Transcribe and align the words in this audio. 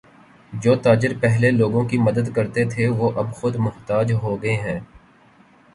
جو 0.53 0.75
تاجر 0.77 1.13
پہلے 1.21 1.51
لوگوں 1.51 1.83
کی 1.89 1.97
مدد 1.99 2.33
کرتے 2.35 2.65
تھے 2.69 2.87
وہ 2.89 3.11
اب 3.15 3.33
خود 3.33 3.55
محتاج 3.57 4.11
ہوگئے 4.13 4.55
ہیں 4.57 4.79